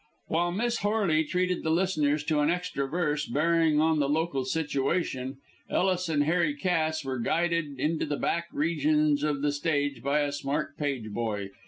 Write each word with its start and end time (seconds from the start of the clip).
While 0.29 0.51
Miss 0.51 0.79
Horley 0.79 1.23
treated 1.25 1.61
the 1.61 1.69
listeners 1.69 2.23
to 2.23 2.39
an 2.39 2.49
extra 2.49 2.87
verse 2.89 3.27
bearing 3.27 3.79
on 3.79 3.99
the 3.99 4.09
local 4.09 4.45
situation, 4.45 5.37
Ellis 5.69 6.09
and 6.09 6.23
Harry 6.23 6.55
Cass 6.55 7.05
were 7.05 7.19
guided 7.19 7.79
into 7.79 8.07
the 8.07 8.17
back 8.17 8.47
regions 8.51 9.21
of 9.21 9.43
the 9.43 9.51
stage 9.51 10.01
by 10.01 10.21
a 10.21 10.31
smart 10.31 10.75
page 10.75 11.11
boy. 11.11 11.51